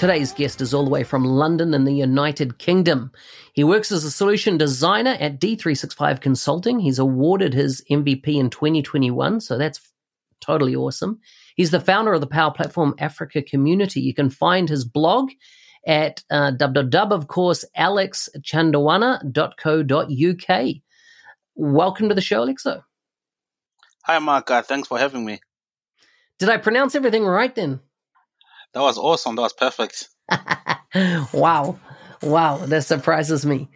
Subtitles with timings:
[0.00, 3.12] Today's guest is all the way from London in the United Kingdom.
[3.52, 6.80] He works as a solution designer at D365 Consulting.
[6.80, 9.78] He's awarded his MVP in 2021, so that's
[10.40, 11.20] totally awesome.
[11.54, 14.00] He's the founder of the Power Platform Africa community.
[14.00, 15.32] You can find his blog
[15.86, 20.66] at uh, www, of course, alexchandawana.co.uk.
[21.56, 22.84] Welcome to the show, Alexo.
[24.04, 24.50] Hi, Mark.
[24.50, 25.40] Uh, thanks for having me.
[26.38, 27.80] Did I pronounce everything right then?
[28.74, 29.36] That was awesome.
[29.36, 30.08] That was perfect.
[31.32, 31.78] wow,
[32.22, 33.68] wow, that surprises me.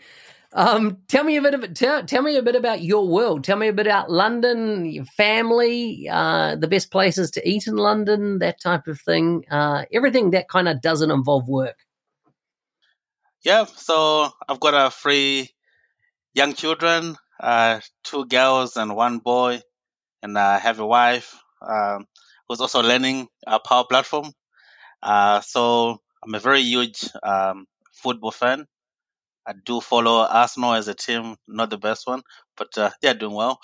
[0.53, 3.43] Um, tell me a bit of tell, tell me a bit about your world.
[3.43, 7.77] Tell me a bit about London, your family, uh, the best places to eat in
[7.77, 9.45] London, that type of thing.
[9.51, 11.79] Uh, everything that kind of doesn't involve work.
[13.43, 15.51] Yeah, so I've got uh, three
[16.35, 19.61] young children, uh, two girls and one boy,
[20.23, 22.07] and I have a wife um,
[22.49, 24.33] who's also learning a Power Platform.
[25.05, 28.67] Uh, so I'm a very huge um, football fan.
[29.47, 32.23] I do follow Arsenal as a team, not the best one,
[32.57, 33.61] but uh, they're doing well.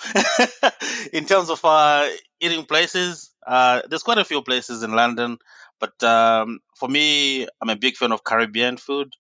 [1.13, 2.09] in terms of uh,
[2.41, 5.39] eating places, uh, there's quite a few places in London,
[5.81, 9.15] but um, for me, I'm a big fan of Caribbean food.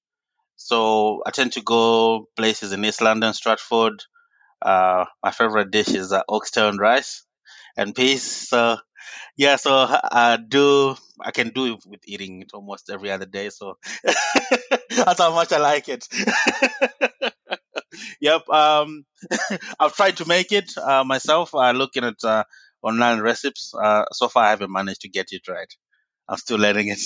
[0.56, 4.02] So I tend to go places in East London, Stratford.
[4.62, 7.24] Uh, my favorite dish is uh, oxtail and rice
[7.76, 8.22] and peas.
[8.22, 8.78] So
[9.36, 10.96] yeah, so I do.
[11.20, 13.50] I can do it with eating it almost every other day.
[13.50, 16.06] So that's how much I like it.
[18.20, 18.48] yep.
[18.48, 19.04] Um,
[19.80, 21.54] I've tried to make it uh, myself.
[21.54, 22.44] Uh, looking at uh,
[22.82, 23.72] online recipes.
[23.80, 25.72] Uh, so far, I haven't managed to get it right.
[26.28, 27.00] I'm still learning it.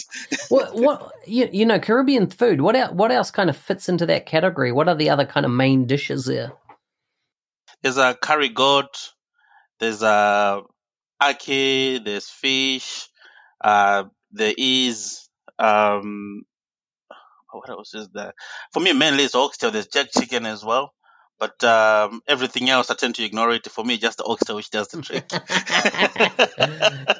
[0.50, 0.74] what?
[0.74, 1.12] What?
[1.26, 2.60] You, you know, Caribbean food.
[2.60, 2.76] What?
[2.76, 4.70] Else, what else kind of fits into that category?
[4.70, 6.52] What are the other kind of main dishes there?
[7.82, 9.12] There's a curry goat.
[9.80, 10.62] There's a
[11.32, 13.08] ackee, there's fish,
[13.62, 16.44] uh, there is um,
[17.54, 18.34] what else is there?
[18.72, 19.70] For me, mainly it's oxtail.
[19.70, 20.92] There's jerk chicken as well.
[21.38, 23.68] But um, everything else, I tend to ignore it.
[23.68, 25.30] For me, just the oxtail which does the trick.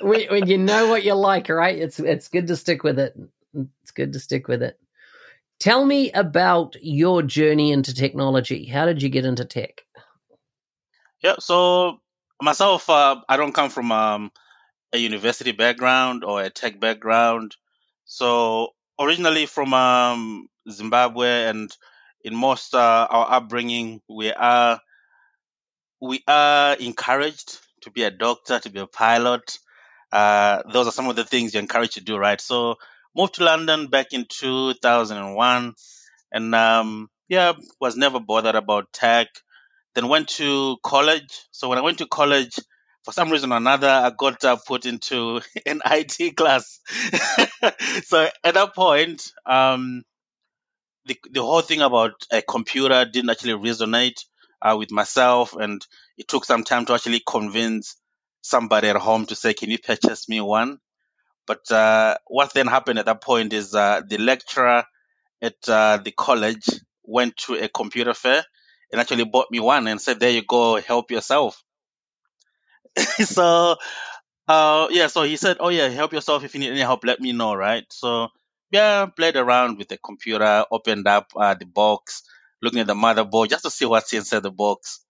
[0.03, 1.77] when, when you know what you like, right?
[1.77, 3.19] It's it's good to stick with it.
[3.83, 4.79] It's good to stick with it.
[5.59, 8.67] Tell me about your journey into technology.
[8.67, 9.83] How did you get into tech?
[11.23, 12.01] Yeah, so
[12.43, 14.31] myself, uh, I don't come from um,
[14.93, 17.57] a university background or a tech background.
[18.05, 21.71] So originally from um, Zimbabwe, and
[22.25, 24.81] in most uh, our upbringing, we are
[26.01, 29.59] we are encouraged to be a doctor, to be a pilot.
[30.13, 32.41] Uh, those are some of the things you're encouraged to do, right?
[32.41, 32.77] So
[33.17, 35.75] moved to London back in 2001,
[36.33, 39.29] and um, yeah, was never bothered about tech
[39.95, 41.47] then went to college.
[41.51, 42.59] So when I went to college,
[43.05, 46.81] for some reason or another, I got uh, put into an IT class.
[48.05, 50.03] so at that point, um,
[51.07, 54.25] the the whole thing about a computer didn't actually resonate
[54.63, 57.97] uh, with myself, and it took some time to actually convince
[58.41, 60.79] somebody at home to say, "Can you purchase me one?"
[61.47, 64.85] But uh, what then happened at that point is uh, the lecturer
[65.43, 66.67] at uh, the college
[67.03, 68.45] went to a computer fair
[68.95, 71.63] and actually bought me one and said, "There you go, help yourself."
[73.25, 73.77] so,
[74.49, 76.45] uh, yeah, so he said, "Oh yeah, help yourself.
[76.45, 77.85] If you need any help, let me know." Right.
[77.91, 78.29] So,
[78.71, 82.23] yeah, played around with the computer, opened up uh, the box,
[82.63, 85.05] looking at the motherboard just to see what's inside the box.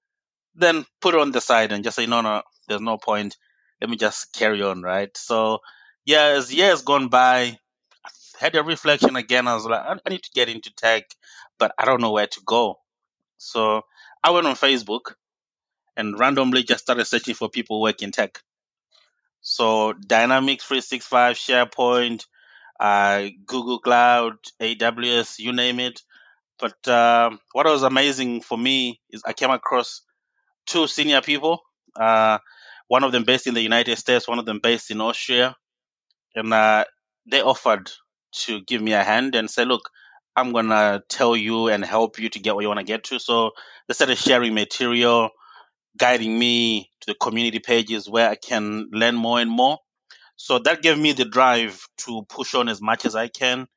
[0.54, 3.36] Then put it on the side and just say, "No, no, there's no point.
[3.80, 5.16] Let me just carry on." Right.
[5.16, 5.60] So,
[6.06, 7.58] yeah, as years gone by,
[8.40, 9.48] had a reflection again.
[9.48, 11.04] I was like, I need to get into tech,
[11.58, 12.80] but I don't know where to go.
[13.44, 13.82] So
[14.22, 15.14] I went on Facebook
[15.96, 18.40] and randomly just started searching for people working tech.
[19.40, 22.24] So Dynamics 365, SharePoint,
[22.80, 26.00] uh, Google Cloud, AWS, you name it.
[26.58, 30.02] But uh, what was amazing for me is I came across
[30.66, 31.60] two senior people.
[31.94, 32.38] Uh,
[32.88, 35.56] one of them based in the United States, one of them based in Austria,
[36.34, 36.84] and uh,
[37.26, 37.90] they offered
[38.32, 39.90] to give me a hand and say, "Look,
[40.36, 43.18] I'm gonna tell you and help you to get where you want to get to."
[43.18, 43.52] So
[43.88, 45.30] they started sharing material,
[45.98, 49.78] guiding me to the community pages where I can learn more and more.
[50.36, 53.68] So that gave me the drive to push on as much as I can.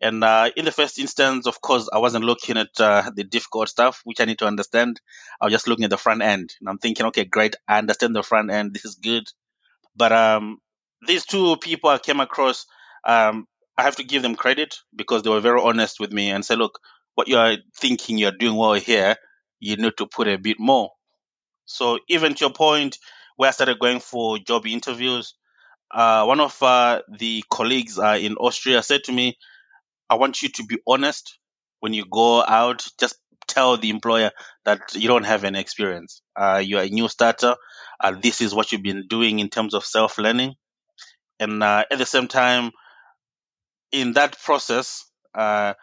[0.00, 3.68] And uh, in the first instance, of course, I wasn't looking at uh, the difficult
[3.68, 5.00] stuff, which I need to understand.
[5.40, 6.52] I was just looking at the front end.
[6.60, 7.54] And I'm thinking, okay, great.
[7.68, 8.74] I understand the front end.
[8.74, 9.24] This is good.
[9.94, 10.58] But um,
[11.06, 12.66] these two people I came across,
[13.06, 13.46] um,
[13.76, 16.56] I have to give them credit because they were very honest with me and say,
[16.56, 16.78] look,
[17.14, 19.16] what you are thinking you're doing well here,
[19.60, 20.90] you need to put a bit more.
[21.64, 22.98] So even to your point,
[23.36, 25.34] where I started going for job interviews,
[25.90, 29.36] uh, one of uh, the colleagues uh, in Austria said to me,
[30.10, 31.38] I want you to be honest
[31.80, 32.86] when you go out.
[32.98, 33.16] Just
[33.48, 34.30] tell the employer
[34.64, 36.22] that you don't have any experience.
[36.36, 37.56] Uh, you're a new starter.
[38.00, 40.54] Uh, this is what you've been doing in terms of self learning.
[41.40, 42.70] And uh, at the same time,
[43.92, 45.04] in that process,
[45.34, 45.74] uh,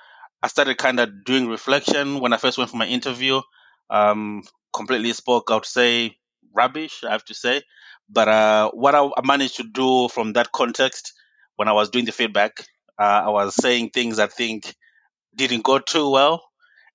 [0.41, 3.41] I started kind of doing reflection when I first went for my interview.
[3.89, 6.17] Um, completely spoke, I would say,
[6.53, 7.61] rubbish, I have to say.
[8.09, 11.13] But uh, what I managed to do from that context
[11.55, 12.65] when I was doing the feedback
[12.99, 14.75] uh, I was saying things I think
[15.35, 16.43] didn't go too well,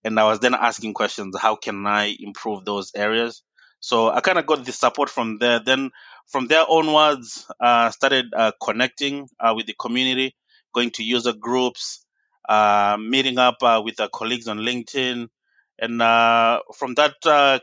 [0.05, 3.43] and I was then asking questions: How can I improve those areas?
[3.81, 5.61] So I kind of got the support from there.
[5.61, 5.91] Then
[6.29, 10.37] from there onwards, uh, started uh, connecting uh, with the community,
[10.75, 12.05] going to user groups,
[12.49, 15.29] uh, meeting up uh, with our colleagues on LinkedIn,
[15.79, 17.59] and uh, from that uh,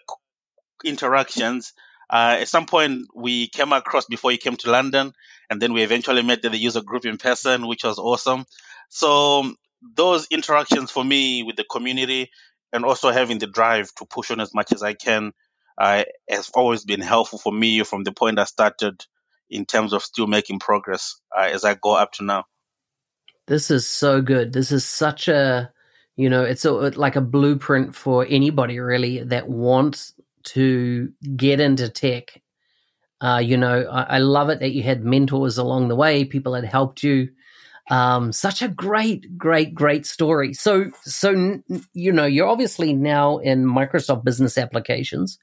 [0.84, 1.74] interactions,
[2.10, 5.14] uh, at some point we came across before you came to London,
[5.50, 8.46] and then we eventually met the user group in person, which was awesome.
[8.90, 9.54] So
[9.96, 12.30] those interactions for me with the community
[12.74, 15.34] and also having the drive to push on as much as I can
[15.78, 19.04] uh, has always been helpful for me from the point I started
[19.50, 22.46] in terms of still making progress uh, as I go up to now.
[23.52, 24.54] This is so good.
[24.54, 25.70] This is such a,
[26.16, 30.14] you know, it's a, like a blueprint for anybody really that wants
[30.54, 32.42] to get into tech.
[33.20, 36.54] Uh, you know, I, I, love it that you had mentors along the way, people
[36.54, 37.28] that helped you.
[37.90, 40.54] Um, such a great, great, great story.
[40.54, 41.60] So, so
[41.94, 45.38] you know, you're obviously now in Microsoft Business Applications.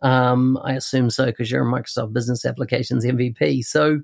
[0.00, 3.66] Um, I assume so because you're a Microsoft Business Applications MVP.
[3.66, 4.00] So,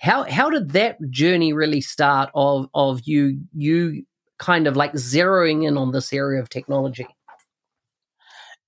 [0.00, 2.30] how how did that journey really start?
[2.34, 4.06] Of of you you
[4.38, 7.06] kind of like zeroing in on this area of technology.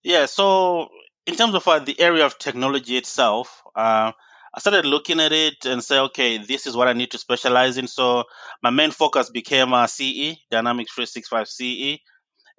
[0.02, 0.88] Yeah, so
[1.26, 4.12] in terms of uh, the area of technology itself, uh,
[4.54, 7.78] I started looking at it and say, okay, this is what I need to specialize
[7.78, 7.86] in.
[7.86, 8.24] So
[8.62, 11.98] my main focus became uh, CE, Dynamics 365 CE.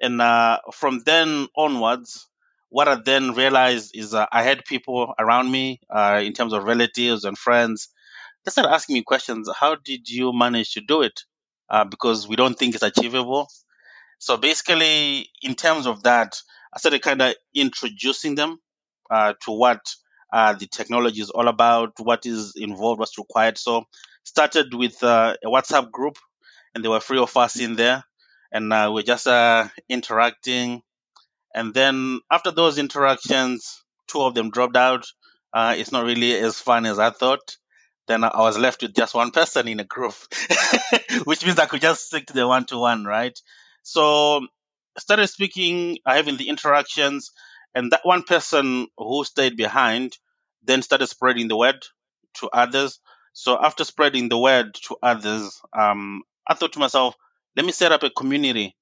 [0.02, 2.28] And uh, from then onwards,
[2.70, 6.64] what I then realized is uh, I had people around me uh, in terms of
[6.64, 7.90] relatives and friends.
[8.46, 9.50] They started asking me questions.
[9.58, 11.22] How did you manage to do it?
[11.70, 13.48] Uh, because we don't think it's achievable.
[14.20, 16.40] So basically, in terms of that,
[16.74, 18.60] I started kind of introducing them
[19.10, 19.82] uh, to what
[20.32, 23.58] uh, the technology is all about, what is involved, what's required.
[23.58, 23.86] So
[24.24, 26.18] started with uh, a WhatsApp group,
[26.74, 28.04] and there were three of us in there,
[28.52, 30.82] and uh, we're just uh, interacting.
[31.56, 35.06] And then after those interactions, two of them dropped out.
[35.56, 37.58] It's not really as fun as I thought.
[38.08, 40.14] Then I was left with just one person in a group,
[41.26, 43.38] which means I could just stick to the one to one, right?
[43.84, 44.46] So
[44.98, 47.32] started speaking, having the interactions,
[47.76, 50.18] and that one person who stayed behind
[50.64, 51.84] then started spreading the word
[52.36, 53.00] to others.
[53.34, 57.16] So after spreading the word to others, um, I thought to myself,
[57.56, 58.76] let me set up a community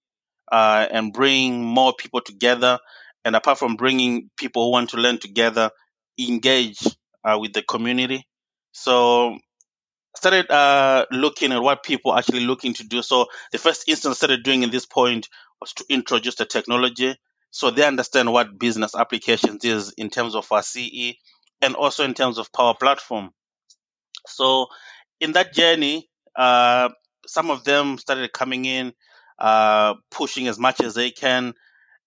[0.52, 2.80] uh, and bring more people together.
[3.26, 5.72] And apart from bringing people who want to learn together,
[6.20, 6.86] engage
[7.24, 8.26] uh, with the community.
[8.72, 9.38] So
[10.16, 13.02] started uh, looking at what people actually looking to do.
[13.02, 17.16] So the first instance I started doing at this point was to introduce the technology
[17.52, 21.16] so they understand what business applications is in terms of our CE
[21.62, 23.32] and also in terms of Power Platform.
[24.26, 24.68] So
[25.20, 26.90] in that journey, uh,
[27.28, 28.94] some of them started coming in,
[29.38, 31.54] uh, pushing as much as they can.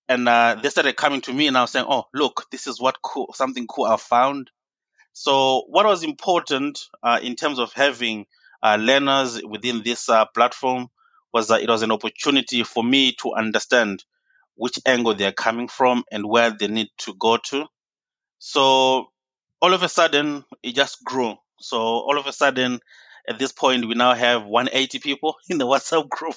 [0.09, 2.81] And uh, they started coming to me and I was saying, "Oh, look, this is
[2.81, 4.51] what cool, something cool I found."
[5.15, 8.27] So, what was important uh, in terms of having
[8.63, 10.89] uh, learners within this uh, platform
[11.33, 14.05] was that it was an opportunity for me to understand
[14.57, 17.67] which angle they're coming from and where they need to go to.
[18.41, 19.09] So
[19.63, 21.37] all of a sudden, it just grew.
[21.61, 22.81] So all of a sudden,
[23.29, 26.37] at this point, we now have 180 people in the WhatsApp group.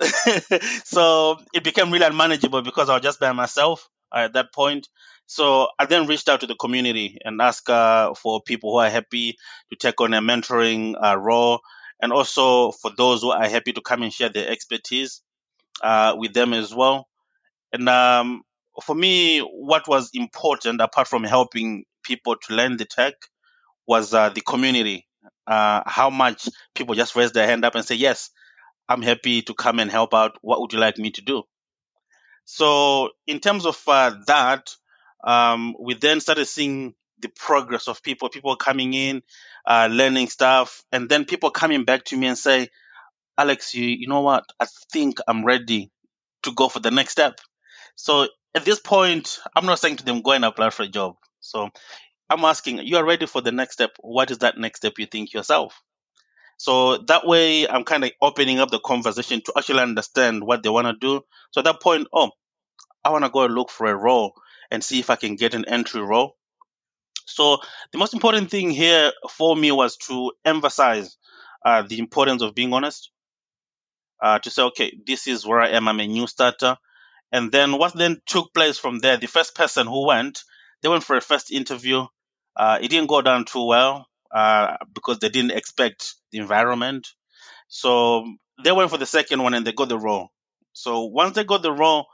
[0.84, 4.88] so it became really unmanageable because I was just by myself at that point.
[5.26, 8.90] So I then reached out to the community and asked uh, for people who are
[8.90, 9.36] happy
[9.70, 11.60] to take on a mentoring uh, role,
[12.00, 15.22] and also for those who are happy to come and share their expertise
[15.82, 17.08] uh, with them as well.
[17.72, 18.42] And um,
[18.84, 23.14] for me, what was important, apart from helping people to learn the tech,
[23.86, 25.06] was uh, the community.
[25.46, 28.30] Uh, how much people just raise their hand up and say, "Yes,
[28.88, 30.36] I'm happy to come and help out.
[30.42, 31.44] What would you like me to do?"
[32.44, 34.70] So, in terms of uh, that,
[35.26, 39.22] um, we then started seeing the progress of people, people coming in,
[39.66, 42.68] uh, learning stuff, and then people coming back to me and say,
[43.36, 44.44] Alex, you, you know what?
[44.60, 45.90] I think I'm ready
[46.44, 47.40] to go for the next step.
[47.96, 51.16] So at this point, I'm not saying to them, go and apply for a job.
[51.40, 51.70] So
[52.30, 53.90] I'm asking, you are ready for the next step.
[54.00, 55.82] What is that next step you think yourself?
[56.58, 60.70] So that way, I'm kind of opening up the conversation to actually understand what they
[60.70, 61.22] want to do.
[61.50, 62.30] So at that point, oh,
[63.04, 64.34] I want to go and look for a role
[64.70, 66.36] and see if I can get an entry role.
[67.26, 67.58] So
[67.92, 71.16] the most important thing here for me was to emphasize
[71.64, 73.10] uh, the importance of being honest.
[74.22, 75.88] Uh, to say, okay, this is where I am.
[75.88, 76.78] I'm a new starter.
[77.32, 79.16] And then what then took place from there?
[79.16, 80.42] The first person who went,
[80.82, 82.06] they went for a first interview.
[82.56, 87.08] Uh, it didn't go down too well uh, because they didn't expect the environment.
[87.68, 88.32] So
[88.62, 90.30] they went for the second one and they got the role.
[90.72, 92.06] So once they got the role,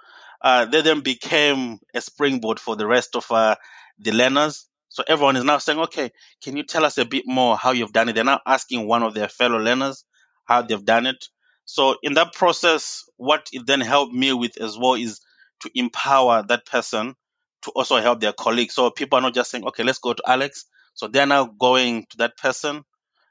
[0.42, 3.56] uh, they then became a springboard for the rest of uh,
[3.98, 4.66] the learners.
[4.88, 6.10] So everyone is now saying, okay,
[6.42, 8.14] can you tell us a bit more how you've done it?
[8.14, 10.04] They're now asking one of their fellow learners
[10.44, 11.24] how they've done it.
[11.64, 15.20] So in that process, what it then helped me with as well is
[15.60, 17.14] to empower that person
[17.62, 18.74] to also help their colleagues.
[18.74, 20.66] So people are not just saying, okay, let's go to Alex.
[20.94, 22.84] So they're now going to that person.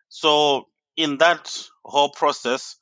[0.09, 2.77] So in that whole process,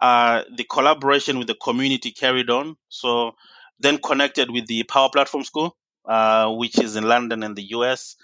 [0.00, 2.76] uh, the collaboration with the community carried on.
[2.88, 3.32] So
[3.82, 8.16] then connected with the Power Platform School, uh, which is in London and the US,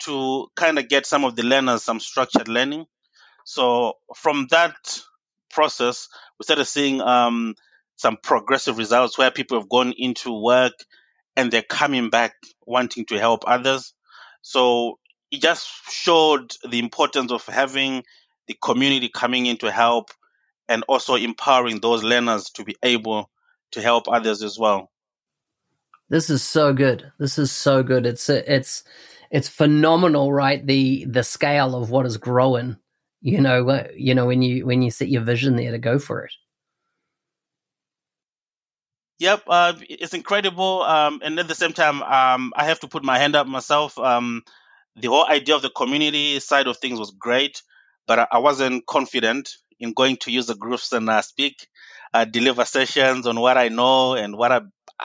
[0.00, 2.86] to kind of get some of the learners some structured learning.
[3.44, 4.74] So from that
[5.50, 6.08] process,
[6.38, 7.54] we started seeing um,
[7.96, 10.74] some progressive results where people have gone into work
[11.36, 12.34] and they're coming back
[12.66, 13.94] wanting to help others.
[14.42, 14.98] So
[15.30, 18.04] it just showed the importance of having
[18.48, 20.10] the community coming in to help
[20.68, 23.30] and also empowering those learners to be able
[23.72, 24.90] to help others as well.
[26.08, 27.12] This is so good.
[27.18, 28.06] This is so good.
[28.06, 28.84] It's it's
[29.30, 30.64] it's phenomenal, right?
[30.64, 32.76] The the scale of what is growing.
[33.22, 36.24] You know, you know when you when you set your vision there to go for
[36.24, 36.32] it.
[39.18, 40.82] Yep, uh, it's incredible.
[40.82, 43.98] Um, and at the same time, um, I have to put my hand up myself.
[43.98, 44.42] Um,
[44.96, 47.62] the whole idea of the community side of things was great,
[48.06, 51.66] but I wasn't confident in going to use the groups and uh, speak,
[52.12, 54.60] uh, deliver sessions on what I know and what I,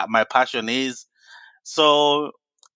[0.09, 1.05] my passion is.
[1.63, 2.31] So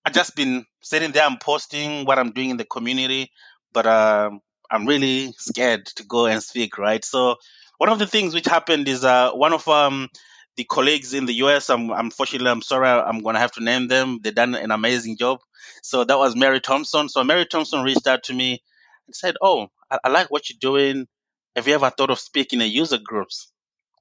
[0.05, 3.31] I just been sitting there and posting what I'm doing in the community,
[3.73, 7.03] but um, I'm really scared to go and speak, right?
[7.03, 7.37] So
[7.77, 10.09] one of the things which happened is uh, one of um,
[10.57, 13.87] the colleagues in the US, I'm, unfortunately, I'm sorry, I'm going to have to name
[13.87, 14.19] them.
[14.23, 15.39] They done an amazing job.
[15.83, 17.09] So that was Mary Thompson.
[17.09, 18.61] So Mary Thompson reached out to me
[19.07, 21.07] and said, "Oh, I, I like what you're doing.
[21.55, 23.51] Have you ever thought of speaking in user groups?"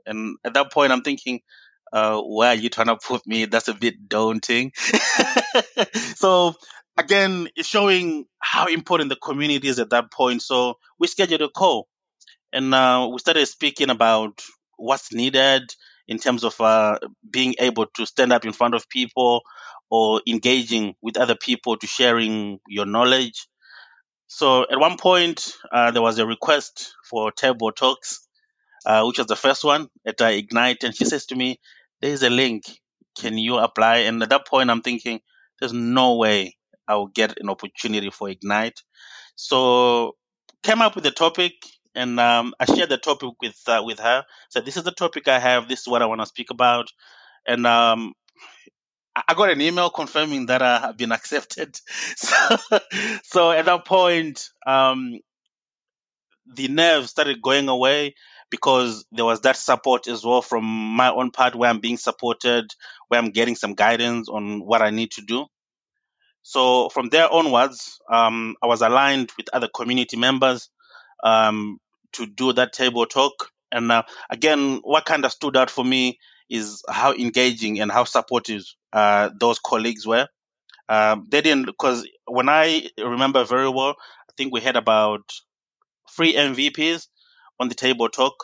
[0.06, 1.40] And at that point, I'm thinking,
[1.94, 3.44] uh, where are you trying to put me?
[3.44, 4.72] That's a bit daunting.
[6.16, 6.54] so
[6.98, 10.42] again, it's showing how important the community is at that point.
[10.42, 11.86] So we scheduled a call
[12.52, 14.42] and uh, we started speaking about
[14.76, 15.62] what's needed
[16.08, 16.98] in terms of uh,
[17.28, 19.42] being able to stand up in front of people
[19.88, 23.46] or engaging with other people to sharing your knowledge.
[24.26, 28.26] So at one point, uh, there was a request for table talks,
[28.84, 30.82] uh, which was the first one at uh, Ignite.
[30.82, 31.60] And she says to me,
[32.00, 32.64] There's a link.
[33.18, 33.98] Can you apply?
[33.98, 35.20] And at that point, I'm thinking,
[35.60, 36.56] There's no way
[36.88, 38.80] I will get an opportunity for Ignite.
[39.36, 40.16] So
[40.62, 41.52] came up with a topic
[41.94, 44.24] and um, I shared the topic with uh, with her.
[44.50, 45.68] Said, "This is the topic I have.
[45.68, 46.88] This is what I want to speak about."
[47.46, 48.14] And um,
[49.16, 51.78] I got an email confirming that I have been accepted.
[52.16, 52.56] So,
[53.22, 55.18] so at that point, um,
[56.54, 58.14] the nerves started going away
[58.50, 62.70] because there was that support as well from my own part where I'm being supported,
[63.08, 65.46] where I'm getting some guidance on what I need to do.
[66.42, 70.68] So from there onwards, um, I was aligned with other community members
[71.22, 71.78] um,
[72.12, 73.50] to do that table talk.
[73.72, 76.18] And uh, again, what kind of stood out for me
[76.50, 80.28] is how engaging and how supportive uh, those colleagues were.
[80.88, 85.22] Um, they didn't because when I remember very well, I think we had about
[86.14, 87.06] three MVPs
[87.58, 88.34] on the table talk,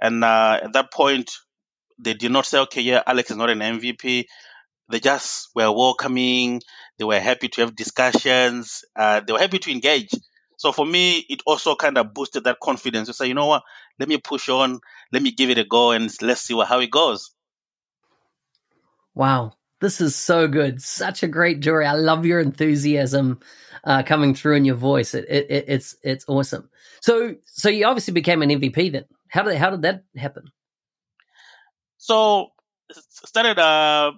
[0.00, 1.30] and uh, at that point,
[1.98, 4.26] they did not say, "Okay, yeah, Alex is not an MVP."
[4.88, 6.60] They just were welcoming.
[6.98, 8.84] They were happy to have discussions.
[8.94, 10.10] Uh, they were happy to engage.
[10.62, 13.64] So for me, it also kind of boosted that confidence to say, you know what,
[13.98, 14.78] let me push on,
[15.10, 17.32] let me give it a go, and let's see what, how it goes.
[19.12, 20.80] Wow, this is so good.
[20.80, 21.84] Such a great jury.
[21.84, 23.40] I love your enthusiasm
[23.84, 25.12] uh, coming through in your voice.
[25.12, 26.70] It, it, it, it's it's awesome.
[27.00, 29.04] So so you obviously became an MVP then.
[29.28, 30.44] How did how did that happen?
[31.98, 32.52] So
[32.92, 34.12] started uh,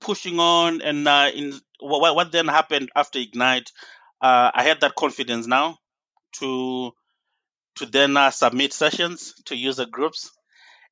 [0.00, 3.72] pushing on, and uh, in what, what then happened after Ignite,
[4.20, 5.78] uh, I had that confidence now
[6.40, 6.92] to
[7.76, 10.30] to then uh, submit sessions to user groups,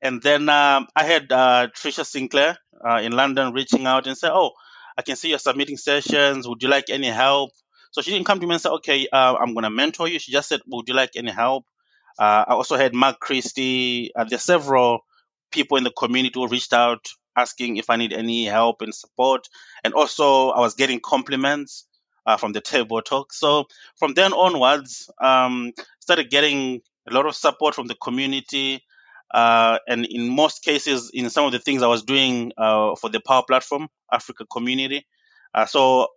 [0.02, 4.28] and then um, I had uh, Tricia Sinclair uh, in London reaching out and say,
[4.30, 4.52] "Oh,
[4.96, 6.48] I can see you're submitting sessions.
[6.48, 7.50] Would you like any help?"
[7.92, 10.18] So she didn't come to me and say, "Okay, uh, I'm going to mentor you."
[10.18, 11.64] She just said, "Would you like any help?"
[12.18, 14.12] Uh, I also had Mark Christie.
[14.14, 15.00] Uh, there's several
[15.50, 19.48] people in the community who reached out asking if I need any help and support,
[19.84, 21.86] and also I was getting compliments
[22.26, 23.32] uh, from the table talk.
[23.32, 23.66] So
[23.98, 28.82] from then onwards, um, started getting a lot of support from the community.
[29.32, 33.10] Uh, and in most cases, in some of the things I was doing uh, for
[33.10, 35.06] the Power Platform Africa community.
[35.54, 36.08] Uh, so,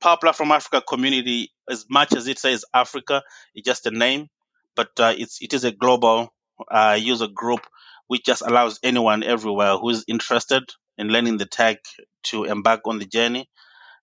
[0.00, 3.22] Power Platform Africa community, as much as it says Africa,
[3.54, 4.28] it's just a name,
[4.74, 6.32] but uh, it's it is a global
[6.70, 7.60] uh, user group
[8.08, 10.62] which just allows anyone everywhere who is interested
[10.98, 11.78] in learning the tech
[12.22, 13.48] to embark on the journey.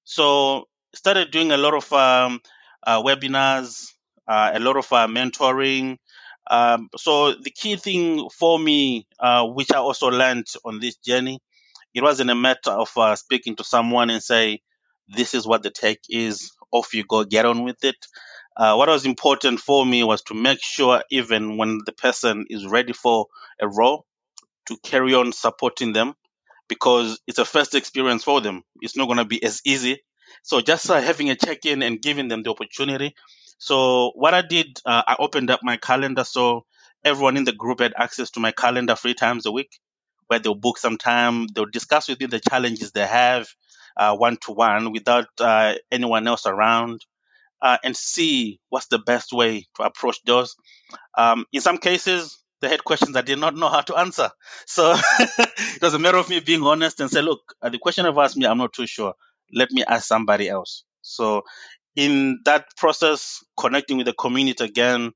[0.03, 0.65] So,
[0.95, 2.39] started doing a lot of um,
[2.87, 3.91] webinars,
[4.27, 5.97] a lot of mentoring.
[6.49, 11.39] Um, so the key thing for me, uh, which I also learned on this journey,
[11.93, 14.61] it wasn't a matter of uh, speaking to someone and say,
[15.07, 17.95] "This is what the tech is." Off you go, get on with it.
[18.57, 22.65] Uh, what was important for me was to make sure, even when the person is
[22.65, 23.27] ready for
[23.61, 24.05] a role,
[24.67, 26.15] to carry on supporting them
[26.67, 28.63] because it's a first experience for them.
[28.81, 29.99] It's not going to be as easy.
[30.43, 33.15] So just uh, having a check in and giving them the opportunity
[33.63, 36.65] so what I did, uh, I opened up my calendar so
[37.05, 39.79] everyone in the group had access to my calendar three times a week,
[40.27, 43.47] where they'll book some time, they'll discuss with me the challenges they have
[44.17, 47.05] one to one without uh, anyone else around,
[47.61, 50.57] uh, and see what's the best way to approach those.
[51.17, 54.31] Um, in some cases, they had questions I did not know how to answer.
[54.65, 58.05] So it was a matter of me being honest and say, look, uh, the question
[58.05, 59.13] I've asked me, I'm not too sure.
[59.53, 60.83] Let me ask somebody else.
[61.01, 61.43] So
[61.95, 65.11] in that process, connecting with the community again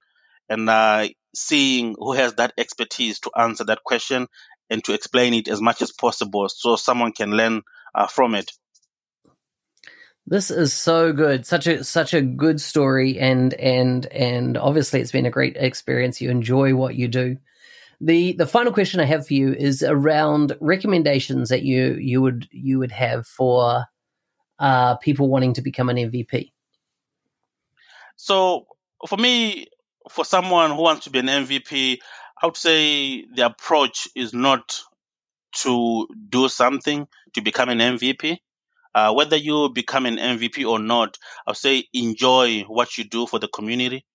[0.50, 4.28] and uh, seeing who has that expertise to answer that question
[4.70, 7.62] and to explain it as much as possible so someone can learn
[7.96, 8.52] uh, from it.
[10.30, 11.46] This is so good.
[11.46, 16.20] Such a such a good story and and and obviously it's been a great experience.
[16.20, 17.38] You enjoy what you do.
[18.02, 22.48] The the final question I have for you is around recommendations that you you would
[22.52, 23.86] you would have for
[24.60, 26.52] uh, people wanting to become an MVP.
[28.18, 28.68] So
[29.08, 29.68] for me,
[30.12, 32.00] for someone who wants to be an MVP,
[32.42, 34.82] I would say the approach is not
[35.64, 38.40] to do something to become an MVP.
[38.96, 43.28] Uh, whether you become an MVP or not, I would say enjoy what you do
[43.28, 44.06] for the community.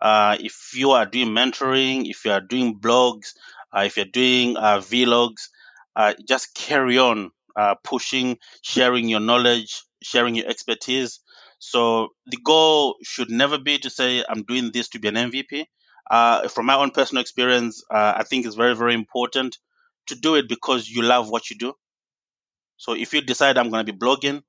[0.00, 3.34] Uh, if you are doing mentoring, if you are doing blogs,
[3.76, 5.48] uh, if you're doing uh, vlogs,
[5.96, 11.20] uh, just carry on uh, pushing, sharing your knowledge, sharing your expertise.
[11.64, 15.64] So the goal should never be to say, I'm doing this to be an MVP.
[16.10, 19.56] Uh, from my own personal experience, uh, I think it's very, very important
[20.08, 21.72] to do it because you love what you do.
[22.76, 24.42] So if you decide I'm going to be blogging,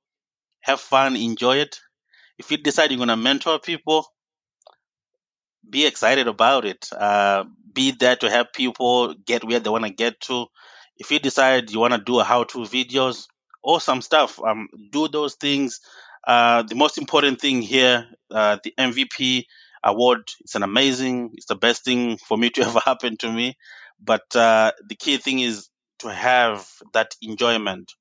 [0.60, 1.80] have fun, enjoy it.
[2.36, 4.06] If you decide you're going to mentor people,
[5.68, 6.86] be excited about it.
[6.92, 10.46] Uh, be there to help people get where they want to get to.
[10.98, 13.26] If you decide you want to do a how-to videos
[13.62, 15.80] or some stuff, um, do those things
[16.26, 19.44] uh, the most important thing here, uh, the MVP
[19.84, 23.56] award, it's an amazing, it's the best thing for me to ever happen to me.
[24.00, 25.68] But uh, the key thing is
[26.00, 27.92] to have that enjoyment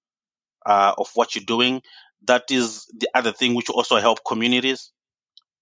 [0.65, 1.81] uh, of what you're doing.
[2.27, 4.91] That is the other thing which also help communities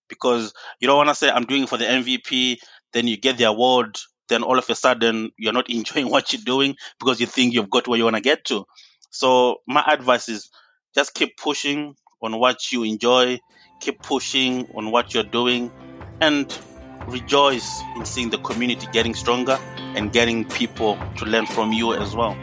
[0.07, 2.57] because you don't want to say, I'm doing for the MVP,
[2.93, 3.97] then you get the award,
[4.29, 7.69] then all of a sudden you're not enjoying what you're doing because you think you've
[7.69, 8.65] got where you want to get to.
[9.11, 10.49] So my advice is
[10.95, 13.39] just keep pushing, on what you enjoy,
[13.79, 15.69] keep pushing on what you're doing,
[16.21, 16.57] and
[17.07, 19.59] rejoice in seeing the community getting stronger
[19.95, 22.35] and getting people to learn from you as well.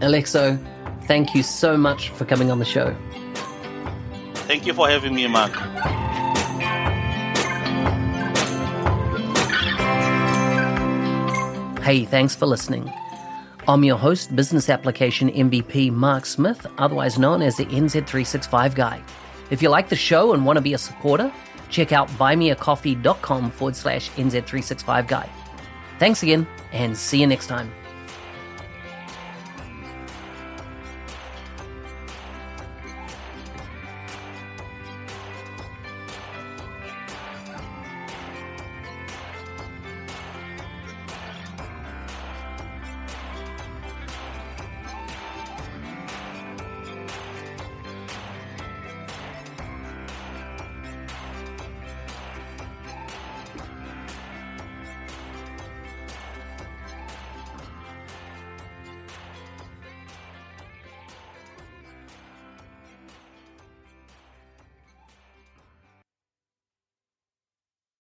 [0.00, 0.58] Alexo,
[1.06, 2.96] thank you so much for coming on the show.
[4.48, 5.52] Thank you for having me, Mark.
[11.82, 12.90] Hey, thanks for listening.
[13.68, 19.02] I'm your host, Business Application MVP Mark Smith, otherwise known as the NZ365 Guy.
[19.50, 21.30] If you like the show and want to be a supporter,
[21.68, 25.28] check out buymeacoffee.com forward slash NZ365 Guy.
[25.98, 27.70] Thanks again, and see you next time.